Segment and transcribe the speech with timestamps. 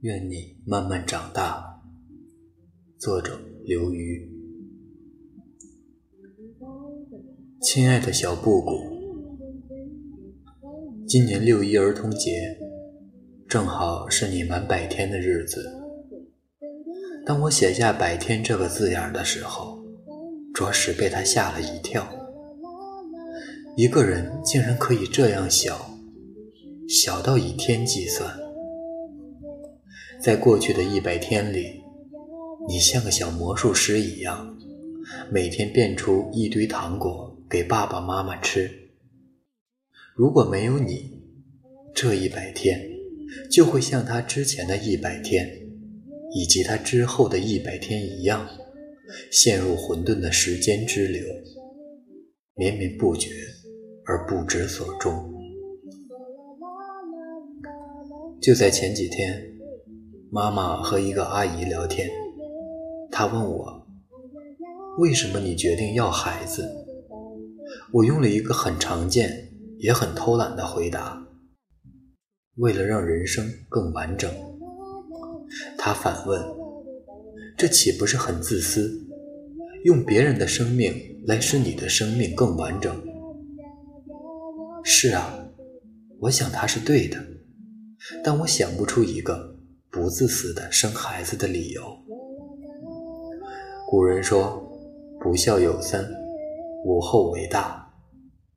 [0.00, 1.82] 愿你慢慢长大。
[2.98, 4.30] 作者：刘瑜。
[7.62, 8.72] 亲爱的小布谷，
[11.06, 12.58] 今年六一儿童节，
[13.48, 15.64] 正好是你满百天的日子。
[17.24, 19.82] 当我写下“百天”这个字眼的时候，
[20.54, 22.06] 着实被他吓了一跳。
[23.76, 25.93] 一个人竟然可以这样小，
[26.88, 28.38] 小到以天计算。
[30.20, 31.82] 在过去的一百天里，
[32.68, 34.56] 你像个小魔术师一样，
[35.30, 38.70] 每天变出一堆糖果给爸爸妈妈吃。
[40.14, 41.22] 如果没有你，
[41.94, 42.80] 这一百天
[43.50, 45.60] 就会像他之前的一百天。
[46.36, 48.44] 以及他之后的一百天一样，
[49.30, 51.24] 陷入混沌的时间之流，
[52.56, 53.30] 绵绵不绝
[54.04, 55.33] 而不知所终。
[58.44, 59.42] 就在前几天，
[60.30, 62.10] 妈妈和一个阿姨聊天，
[63.10, 63.86] 她问我
[65.00, 66.70] ：“为什么你决定要孩子？”
[67.90, 71.26] 我用了一个很常见也很偷懒的回答
[72.60, 74.30] ：“为了让人生更完整。”
[75.78, 76.38] 他反问
[77.56, 78.92] ：“这岂不是很自私？
[79.84, 80.92] 用别人的生命
[81.26, 82.94] 来使你的生命更完整？”
[84.84, 85.34] 是啊，
[86.20, 87.18] 我想他是对的，
[88.22, 89.56] 但我想不出一个
[89.90, 91.82] 不自私的生孩子的理由。
[93.86, 94.62] 古人说
[95.20, 96.04] ：“不孝有三，
[96.84, 97.80] 无后为大。”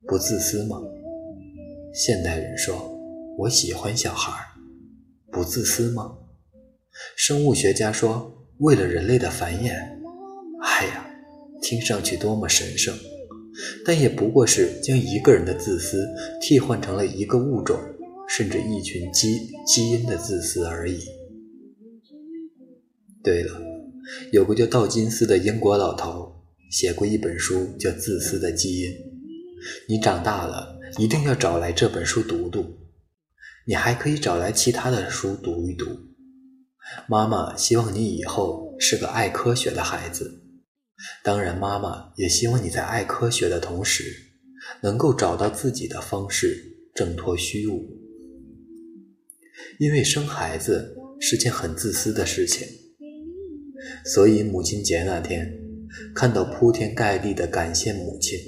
[0.06, 0.78] 不自私吗？
[1.92, 2.74] 现代人说
[3.38, 4.32] ：“我喜欢小孩，
[5.30, 6.16] 不自私吗？”
[7.14, 9.74] 生物学家说：“为了人类的繁衍。”
[10.64, 11.06] 哎呀，
[11.62, 12.96] 听上去多么神圣，
[13.84, 16.08] 但也不过是将一个人的自私
[16.40, 17.78] 替换成了一个物种，
[18.28, 20.98] 甚至一群基基因的自私而已。
[23.22, 23.60] 对了，
[24.32, 28.90] 有个叫道金斯的英国老头写过一本书，叫《自私的基因》。
[29.88, 32.78] 你长大了一定要找来这本书读读，
[33.66, 35.86] 你还可以找来其他的书读一读。
[37.08, 40.42] 妈妈希望你以后是个爱科学的孩子，
[41.22, 44.04] 当然，妈妈也希望你在爱科学的同时，
[44.82, 46.56] 能够找到自己的方式
[46.94, 47.97] 挣脱虚无。
[49.78, 52.66] 因为生孩子是件很自私的事情，
[54.04, 55.52] 所以母亲节那天，
[56.14, 58.38] 看到铺天盖地的感谢母亲、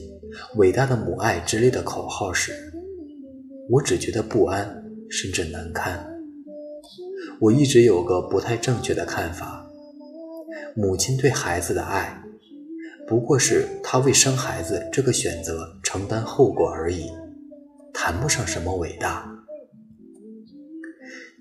[0.56, 2.53] 伟大的母爱之类的口号时，
[3.69, 6.06] 我只觉得不安，甚至难堪。
[7.41, 9.66] 我一直有个不太正确的看法：
[10.75, 12.22] 母亲对孩子的爱，
[13.06, 17.06] 不过是她为生孩子这个选择承担后果而已，
[17.92, 19.27] 谈不上什么伟大。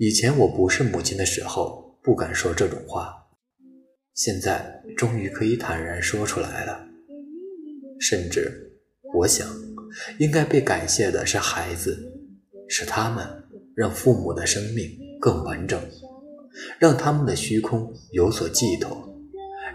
[0.02, 3.14] 以前我不是母亲的时候，不敢说这种话，
[4.14, 6.88] 现在终于可以坦然说出来了。
[8.00, 8.50] 甚至，
[9.14, 9.46] 我想，
[10.18, 11.98] 应该被感谢的是孩子，
[12.70, 13.28] 是他们
[13.76, 14.90] 让父母的生命。
[15.20, 15.78] 更完整，
[16.80, 19.14] 让他们的虚空有所寄托，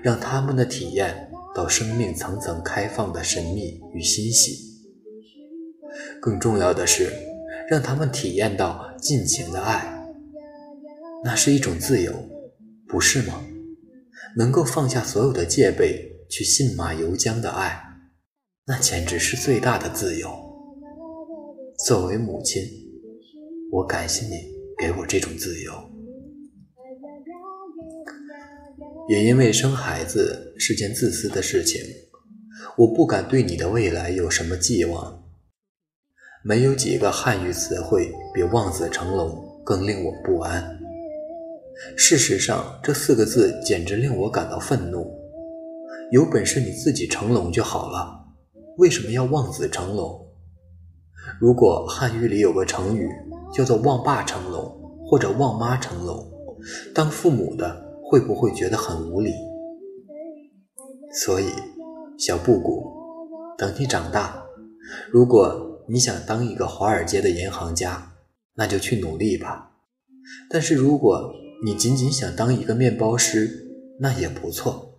[0.02, 4.80] 让他们的体验到生命层层开放的神秘与欣喜。
[6.18, 7.12] 更重要的是，
[7.68, 9.93] 让他们体验到尽情的爱，
[11.24, 12.12] 那是一种自由，
[12.86, 13.44] 不是吗？
[14.36, 17.82] 能够放下所有的戒备去信马由缰的爱，
[18.66, 20.28] 那简直是最大的自由。
[21.86, 22.62] 作为母亲，
[23.72, 24.54] 我感谢你。
[24.76, 25.72] 给我这种自由，
[29.08, 31.80] 也因为生孩子是件自私的事情，
[32.76, 35.22] 我不敢对你的未来有什么寄望。
[36.42, 40.76] 没有几个汉语词汇比“望子成龙”更令我不安。
[41.96, 45.12] 事实上，这四个字简直令我感到愤怒。
[46.10, 48.24] 有本事你自己成龙就好了，
[48.78, 50.20] 为什么要望子成龙？
[51.40, 53.08] 如果汉语里有个成语，
[53.52, 54.62] 叫做望爸成龙
[55.06, 56.24] 或者望妈成龙，
[56.94, 59.32] 当父母的会不会觉得很无理？
[61.12, 61.46] 所以，
[62.18, 62.84] 小布谷，
[63.56, 64.44] 等你长大，
[65.10, 68.12] 如果你想当一个华尔街的银行家，
[68.54, 69.72] 那就去努力吧。
[70.50, 71.32] 但是如果
[71.62, 73.66] 你仅仅想当一个面包师，
[74.00, 74.98] 那也不错。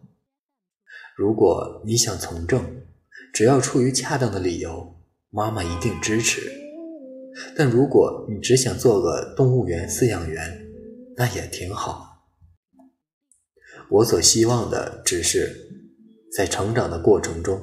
[1.18, 2.64] 如果你想从政，
[3.34, 4.96] 只要出于恰当的理由，
[5.30, 6.42] 妈妈一定支持。
[7.56, 10.66] 但如果你只想做个动物园饲养员，
[11.18, 12.26] 那也挺好。
[13.90, 15.54] 我所希望的只是，
[16.36, 17.62] 在成长的过程中，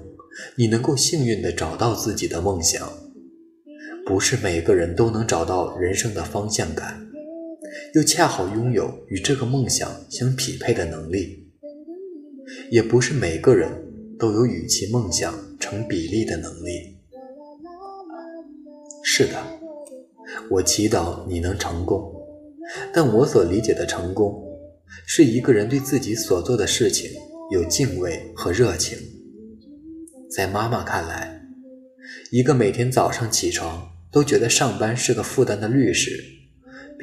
[0.56, 2.88] 你能够幸运地找到自己的梦想。
[4.04, 7.08] 不是每个人都能找到人生的方向感，
[7.94, 11.50] 又恰好拥有与这个梦想相匹配的能力，
[12.70, 13.70] 也不是每个人
[14.18, 16.96] 都有与其梦想成比例的能力。
[19.04, 19.42] 是的，
[20.50, 22.12] 我祈祷你能成功，
[22.92, 24.42] 但我所理解的成功，
[25.06, 27.10] 是一个人对自己所做的事情
[27.50, 28.96] 有敬畏和热情。
[30.30, 31.42] 在妈妈看来，
[32.30, 36.22] 一个每天早上起床都觉得上班是个负担的律师，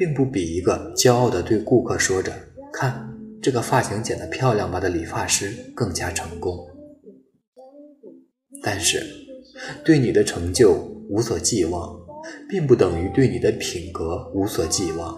[0.00, 2.32] 并不比一个骄傲地对顾客说着
[2.72, 3.06] “看
[3.42, 6.66] 这个发型剪得漂亮吧”的理发师更加成功。
[8.62, 9.04] 但是，
[9.84, 10.72] 对你的成就
[11.10, 11.94] 无所寄望，
[12.48, 15.14] 并不等于对你的品格无所寄望。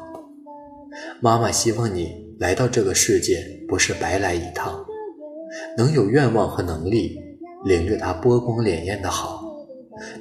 [1.21, 4.85] 妈妈希望你来到这个世界不是白来一趟，
[5.79, 7.21] 能有愿望和能力。
[7.65, 9.45] 领略他波光潋滟的好，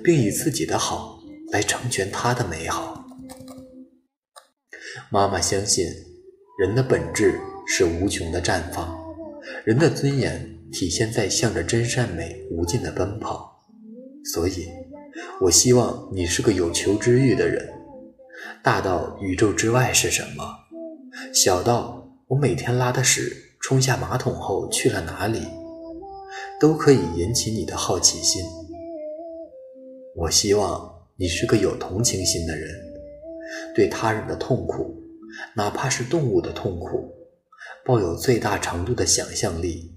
[0.04, 1.20] 并以自己的好
[1.52, 3.01] 来成全他的美好。
[5.14, 5.86] 妈妈相信，
[6.58, 7.38] 人的本质
[7.68, 8.98] 是无穷的绽放，
[9.66, 13.62] 人的尊严体现在向着真善美无尽的奔跑。
[14.34, 14.70] 所以，
[15.42, 17.70] 我希望你是个有求知欲的人，
[18.64, 20.46] 大到宇宙之外是什么，
[21.34, 25.42] 小到我每天拉的屎冲下马桶后去了哪里。
[26.58, 28.42] 都可以引起你的好奇心。
[30.16, 32.70] 我希望你是个有同情心的人，
[33.76, 34.96] 对他人的痛苦，
[35.56, 37.14] 哪怕是动物的痛苦，
[37.86, 39.96] 抱有最大程度的想象力，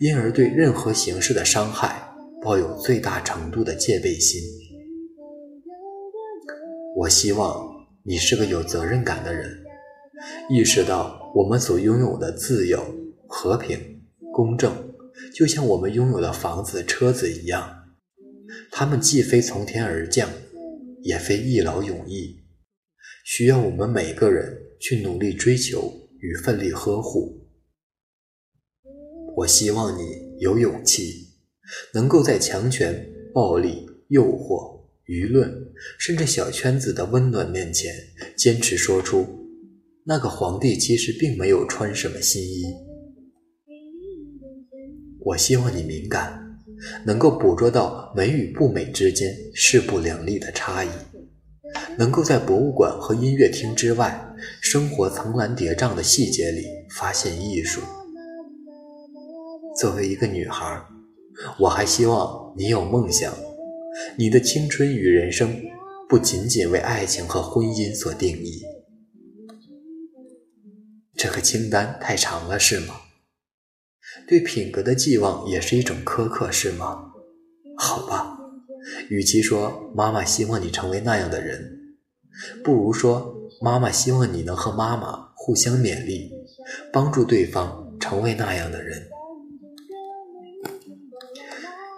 [0.00, 2.10] 因而对任何形式的伤害
[2.42, 4.40] 抱有最大程度的戒备心。
[6.96, 9.62] 我希望你是个有责任感的人，
[10.50, 12.84] 意识到我们所拥有的自由、
[13.26, 14.02] 和平、
[14.32, 14.72] 公正。
[15.34, 17.68] 就像我们拥有的房子、车子一样，
[18.70, 20.28] 它们既非从天而降，
[21.02, 22.40] 也非一劳永逸，
[23.24, 27.46] 需要我们每个人去努力追求与奋力呵护。
[29.36, 30.02] 我希望你
[30.38, 31.28] 有勇气，
[31.94, 35.52] 能够在强权、暴力、诱惑、舆论，
[35.98, 37.92] 甚至小圈子的温暖面前，
[38.36, 39.26] 坚持说出
[40.04, 42.64] 那个皇帝其实并没有穿什么新衣。
[45.20, 46.58] 我希望你敏感，
[47.04, 50.88] 能够捕捉到美与不美之间势不两立的差异，
[51.96, 57.80] 能够在博物馆和音乐厅之外，生活层峦叠嶂的细节里发现艺术。
[59.76, 60.82] 作为一个女孩，
[61.58, 63.32] 我还希望你有梦想，
[64.16, 65.54] 你的青春与人生
[66.08, 68.62] 不仅仅为爱情和婚姻所定义。
[71.16, 72.94] 这个清单太长了，是吗？
[74.26, 77.12] 对品格的寄望也是一种苛刻，是吗？
[77.76, 78.37] 好吧，
[79.08, 81.96] 与其说妈妈希望你成为那样的人，
[82.62, 86.30] 不如说妈妈希望你能和妈妈互相勉励，
[86.92, 89.08] 帮助对方成为那样的人。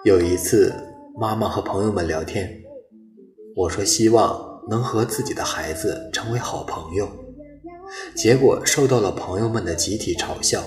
[0.05, 0.73] 有一次，
[1.19, 2.63] 妈妈和朋友们聊天，
[3.55, 7.07] 我说希望能和自己的孩子成为好朋友，
[8.15, 10.63] 结果受到了朋友们的集体嘲笑。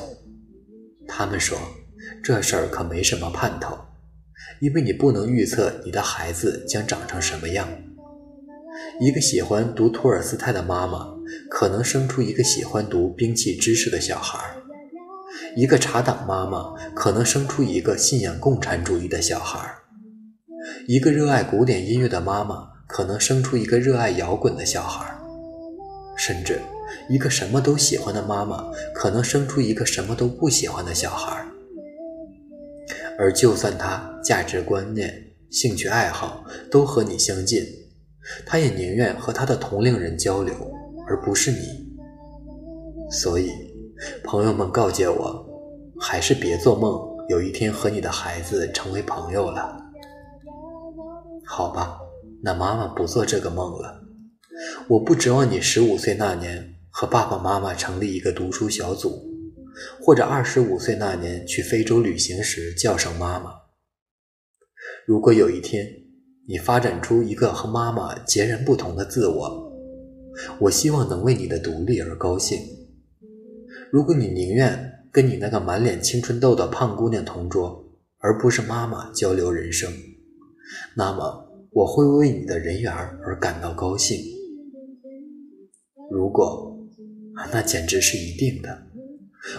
[1.07, 1.57] 他们说，
[2.23, 3.75] 这事儿可没什么盼头，
[4.59, 7.67] 因为你不能预测你的孩子将长成什么样。
[8.99, 11.07] 一个喜欢读托尔斯泰的妈妈，
[11.49, 14.39] 可能生出一个喜欢读兵器知识的小孩；
[15.55, 19.59] 一个茶党妈妈，可能生出一个信仰共产主义的小孩；
[20.87, 25.15] 一个热爱古典音乐的妈妈，可能生出一个热爱摇滚的小孩，
[26.17, 26.59] 甚至。
[27.09, 31.45] 一个什么都喜欢的妈妈，可能生出一个什么都不喜欢的小孩
[33.23, 35.09] 而就算他价值观念、
[35.49, 37.63] 兴趣爱好都和你相近，
[38.45, 40.53] 他也宁愿和他的同龄人交流，
[41.07, 41.57] 而不是你。
[43.09, 43.49] 所以，
[44.25, 45.45] 朋友们告诫我，
[46.01, 46.99] 还是别做梦
[47.29, 49.77] 有一天和你的孩子成为朋友了。
[51.45, 51.97] 好吧，
[52.43, 54.01] 那妈妈不做这个梦了。
[54.89, 56.71] 我不指望你十五岁那年。
[56.95, 59.19] 和爸爸妈妈成立一个读书小组，
[60.01, 63.51] 或者二十五岁那年去非洲旅行时叫上妈妈。
[65.05, 65.87] 如果有一天
[66.47, 69.73] 你发展出一个和妈妈截然不同的自我，
[70.59, 72.59] 我希望能为你的独立而高兴。
[73.91, 77.83] 如果你宁愿跟你那个满脸青春痘的胖姑娘同桌，
[78.19, 79.91] 而不是妈妈交流人生，
[80.95, 84.17] 那么我会为你的人缘而感到高兴。
[86.11, 86.71] 如果。
[87.51, 88.69] 那简直是一定的。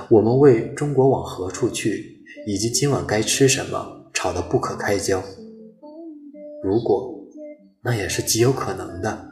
[0.09, 5.23] 我们为中国往何处去，以及今晚该吃什么吵得不可开交。
[6.63, 7.27] 如果
[7.83, 9.31] 那也是极有可能的。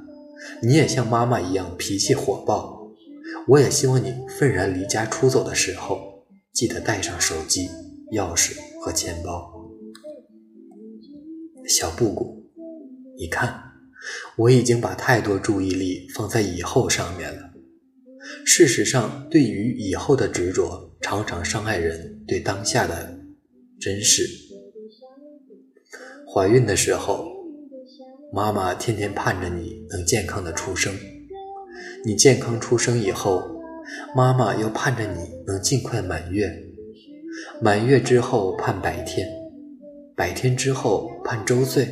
[0.61, 2.91] 你也像妈妈一样脾气火爆，
[3.47, 7.69] 我也希望你愤然离家出走的时候，记得带上手机、
[8.13, 9.53] 钥匙和钱包。
[11.69, 12.45] 小布谷，
[13.17, 13.55] 你看，
[14.37, 17.52] 我已经把太多注意力放在以后上面了。
[18.45, 23.19] 事实上，对于以后的执着，常常伤害人对当下的
[23.81, 24.25] 珍视。
[26.27, 27.27] 怀孕的时候，
[28.33, 30.93] 妈妈天天盼着你能健康的出生；
[32.05, 33.43] 你健康出生以后，
[34.17, 36.49] 妈妈又盼着你能尽快满月；
[37.61, 39.29] 满月之后盼百天，
[40.17, 41.87] 百天之后盼周岁。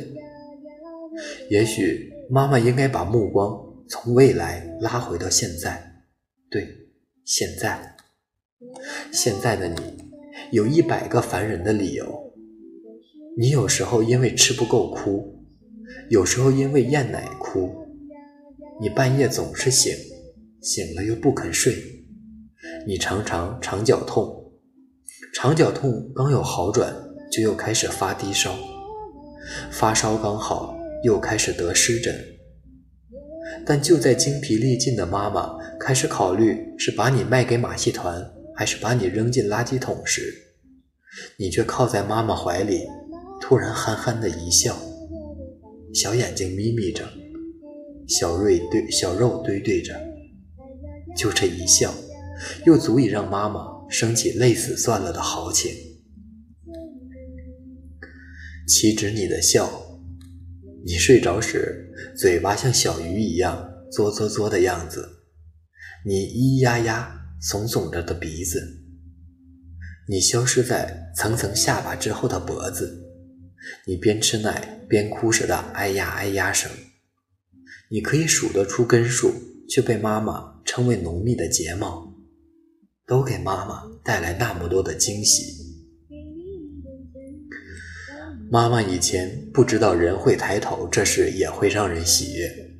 [1.49, 5.90] 也许妈妈应该把目光从未来拉回到现在。
[6.51, 6.67] 对，
[7.23, 7.95] 现在，
[9.09, 9.75] 现在的你
[10.51, 12.33] 有一百个烦人的理由。
[13.37, 15.45] 你有时候因为吃不够哭，
[16.09, 17.87] 有时候因为厌奶哭。
[18.81, 19.95] 你半夜总是醒，
[20.61, 21.73] 醒了又不肯睡。
[22.85, 24.51] 你常常肠绞痛，
[25.33, 26.93] 肠绞痛刚有好转，
[27.31, 28.53] 就又开始发低烧，
[29.71, 32.13] 发烧刚好又开始得湿疹。
[33.65, 35.60] 但就在精疲力尽的妈妈。
[35.83, 38.23] 开始考虑是把你卖给马戏团，
[38.55, 40.31] 还是把你扔进垃圾桶时，
[41.37, 42.85] 你却靠在妈妈怀里，
[43.41, 44.77] 突然憨憨的一笑，
[45.91, 47.03] 小眼睛眯眯着，
[48.07, 49.99] 小瑞对小肉堆堆着，
[51.17, 51.91] 就这一笑，
[52.67, 55.71] 又足以让妈妈升起累死算了的豪情。
[58.67, 59.67] 岂止你的笑，
[60.85, 65.17] 你睡着时嘴巴像小鱼一样嘬嘬嘬的样子。
[66.03, 68.59] 你咿咿呀呀、耸耸着的鼻子，
[70.09, 73.03] 你消失在层层下巴之后的脖子，
[73.85, 76.71] 你边吃奶边哭时的哎呀哎呀声，
[77.91, 79.31] 你可以数得出根数，
[79.69, 82.11] 却被妈妈称为浓密的睫毛，
[83.05, 85.43] 都给妈妈带来那么多的惊喜。
[88.49, 92.70] 妈妈以前不知道人会抬头，这事也会让人喜悦。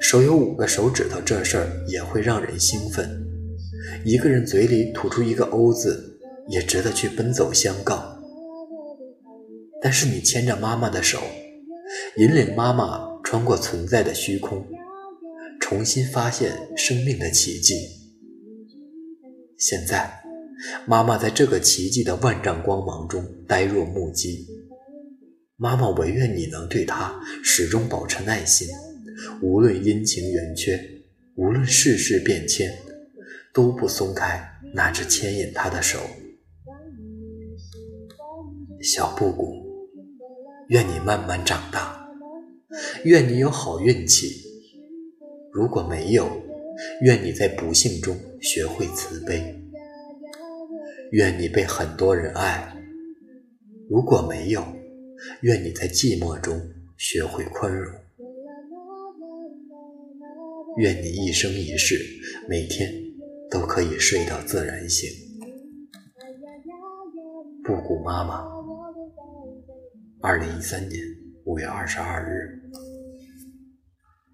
[0.00, 3.08] 手有五个手指头，这事儿也会让人兴奋。
[4.04, 8.16] 一个人嘴里吐出一个“欧”字，也值得去奔走相告。
[9.82, 11.20] 但是你牵着妈妈的手，
[12.16, 14.66] 引领妈妈穿过存在的虚空，
[15.60, 17.74] 重新发现生命的奇迹。
[19.58, 20.20] 现在，
[20.86, 24.46] 妈妈在这个奇迹的万丈光芒中呆若木鸡。
[25.56, 28.68] 妈妈唯愿你能对她始终保持耐心。
[29.40, 30.78] 无论阴晴圆缺，
[31.34, 32.72] 无论世事变迁，
[33.52, 34.40] 都不松开
[34.74, 35.98] 那只牵引他的手。
[38.82, 39.88] 小布谷，
[40.68, 42.08] 愿你慢慢长大，
[43.04, 44.44] 愿你有好运气。
[45.52, 46.28] 如果没有，
[47.00, 49.54] 愿你在不幸中学会慈悲。
[51.12, 52.76] 愿你被很多人爱。
[53.88, 54.62] 如果没有，
[55.40, 56.60] 愿你在寂寞中
[56.96, 57.94] 学会宽容。
[60.76, 61.98] 愿你一生一世，
[62.46, 62.92] 每天
[63.50, 65.08] 都可以睡到自然醒。
[67.64, 68.46] 布谷妈妈，
[70.20, 71.00] 二零一三年
[71.44, 72.60] 五月二十二日。